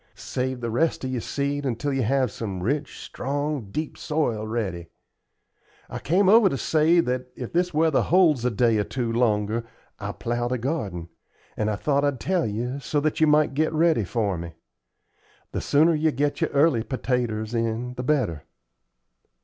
Save 0.15 0.61
the 0.61 0.71
rest 0.71 1.03
of 1.03 1.11
your 1.11 1.21
seed 1.21 1.63
until 1.63 1.93
you 1.93 2.01
have 2.01 2.31
some 2.31 2.63
rich, 2.63 2.97
strong, 3.01 3.69
deep 3.69 3.99
soil 3.99 4.47
ready. 4.47 4.89
I 5.91 5.99
came 5.99 6.27
over 6.27 6.49
to 6.49 6.57
say 6.57 7.01
that 7.01 7.27
if 7.35 7.53
this 7.53 7.71
weather 7.71 8.01
holds 8.01 8.43
a 8.43 8.49
day 8.49 8.79
or 8.79 8.83
two 8.83 9.11
longer 9.13 9.63
I'll 9.99 10.13
plow 10.13 10.47
the 10.47 10.57
garden; 10.57 11.09
and 11.55 11.69
I 11.69 11.75
thought 11.75 12.03
I'd 12.03 12.19
tell 12.19 12.47
you, 12.47 12.79
so 12.79 12.99
that 12.99 13.21
you 13.21 13.27
might 13.27 13.53
get 13.53 13.71
ready 13.73 14.03
for 14.03 14.39
me. 14.39 14.53
The 15.51 15.61
sooner 15.61 15.93
you 15.93 16.09
get 16.09 16.41
your 16.41 16.49
early 16.49 16.81
pertaters 16.81 17.53
in 17.53 17.93
the 17.93 18.01
better." 18.01 18.45